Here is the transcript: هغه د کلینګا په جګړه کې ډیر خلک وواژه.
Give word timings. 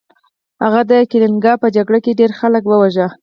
هغه 0.63 0.81
د 0.91 0.93
کلینګا 1.11 1.53
په 1.61 1.67
جګړه 1.75 1.99
کې 2.03 2.17
ډیر 2.19 2.31
خلک 2.39 2.63
وواژه. 2.67 3.07